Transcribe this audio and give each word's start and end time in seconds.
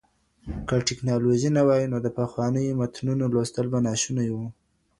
که 0.67 0.75
تکنالوژي 0.89 1.49
نه 1.57 1.61
وای 1.67 1.83
نو 1.91 1.97
د 2.05 2.07
پخوانیو 2.17 2.77
متنونو 2.79 3.25
لوستل 3.33 3.65
به 3.71 3.79
ناشوني 3.85 4.29
وو. 4.33 4.45